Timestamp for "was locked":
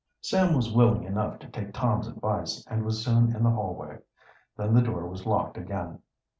5.07-5.59